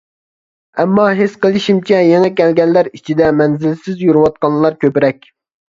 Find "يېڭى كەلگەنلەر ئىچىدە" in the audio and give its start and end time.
2.07-3.29